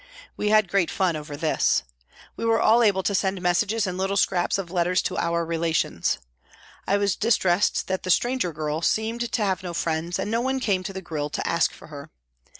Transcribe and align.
We 0.35 0.49
had 0.49 0.67
great 0.67 0.89
fun 0.89 1.15
over 1.15 1.37
this. 1.37 1.83
We 2.35 2.43
were 2.43 2.59
all 2.59 2.81
able 2.81 3.03
to 3.03 3.13
send 3.13 3.39
messages 3.39 3.85
and 3.85 3.99
little 3.99 4.17
scraps 4.17 4.57
of 4.57 4.71
letters 4.71 4.99
to 5.03 5.17
our 5.19 5.45
relations. 5.45 6.17
I 6.87 6.97
was 6.97 7.15
distressed 7.15 7.85
that 7.87 8.01
the 8.01 8.09
stranger 8.09 8.51
girl 8.51 8.81
seemed 8.81 9.31
to 9.31 9.45
have 9.45 9.61
no 9.61 9.75
friends, 9.75 10.17
and 10.17 10.31
no 10.31 10.41
one 10.41 10.59
came 10.59 10.81
to 10.85 10.91
the 10.93 11.03
grille 11.03 11.29
to 11.29 11.47
ask 11.47 11.71
for 11.71 11.89
her. 11.89 12.09